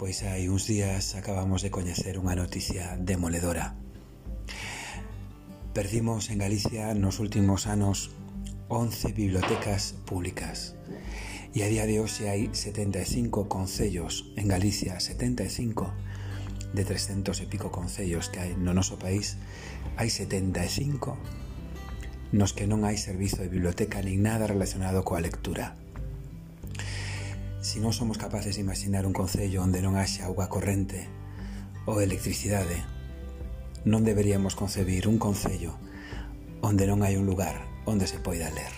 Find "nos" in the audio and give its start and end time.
6.96-7.20, 22.32-22.56